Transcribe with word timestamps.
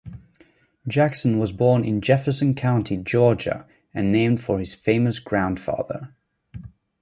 Jackson 0.87 1.37
was 1.37 1.51
born 1.51 1.85
in 1.85 2.01
Jefferson 2.01 2.55
County, 2.55 2.97
Georgia 2.97 3.67
and 3.93 4.11
named 4.11 4.41
for 4.41 4.57
his 4.57 4.73
famous 4.73 5.19
grandfather. 5.19 6.15